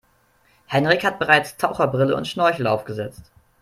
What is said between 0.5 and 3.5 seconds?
Henrik hat bereits Taucherbrille und Schnorchel aufgesetzt.